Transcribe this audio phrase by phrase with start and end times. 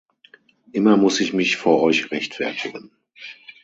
[0.71, 2.89] Immer muss ich mich vor euch rechtfertigen!